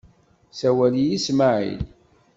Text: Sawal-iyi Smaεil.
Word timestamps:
Sawal-iyi 0.59 1.17
Smaεil. 1.25 1.81